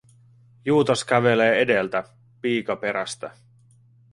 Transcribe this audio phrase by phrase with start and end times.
[0.65, 2.03] Juutas kävelee edeltä,
[2.41, 3.31] piika perästä.